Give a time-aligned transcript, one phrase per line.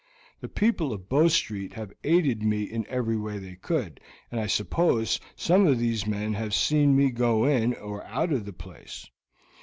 [0.39, 3.99] The people of Bow Street have aided me in every way they could,
[4.31, 8.45] and I suppose some of these men have seen me go in or out of
[8.45, 9.07] the place.